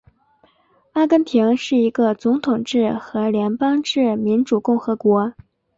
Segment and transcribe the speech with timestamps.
[0.93, 5.35] 阿根廷是一个总统制和联邦制民主共和国。